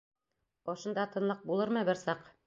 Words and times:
Ошонда 0.73 1.03
тынлыҡ 1.15 1.43
булырмы 1.51 1.83
бер 1.91 2.01
саҡ?!. 2.05 2.25